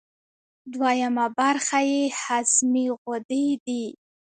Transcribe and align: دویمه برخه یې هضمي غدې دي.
دویمه 0.73 1.25
برخه 1.39 1.79
یې 1.91 2.01
هضمي 2.23 2.85
غدې 3.05 3.45
دي. 3.65 3.85